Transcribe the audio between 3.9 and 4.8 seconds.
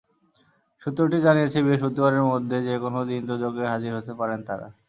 হতে পারেন তাঁরা।